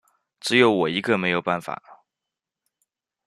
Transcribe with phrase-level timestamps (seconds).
[0.39, 2.03] 只有我一个没有办法